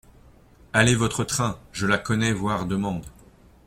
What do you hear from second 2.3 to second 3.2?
voire demande…